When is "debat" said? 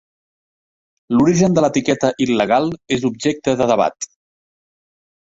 3.77-4.13